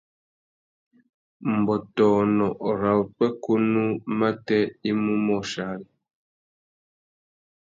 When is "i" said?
4.89-4.91